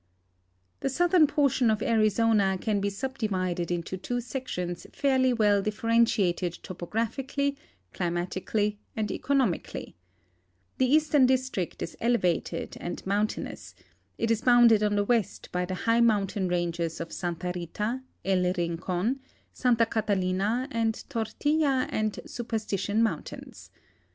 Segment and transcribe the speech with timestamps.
[0.79, 7.55] The southern portion of Arizona can be subdivided into two sections fairly well differentiated topographically,
[7.93, 9.93] climatically, and economicall3^
[10.79, 13.75] The eastern district is elevated and moun tainous;
[14.17, 18.51] it is bounded on the west by the high mountain ranges of Santa Rita, El
[18.53, 19.19] Rincon,
[19.53, 23.69] Santa Catalina, and Tortilla and Super stition mountains.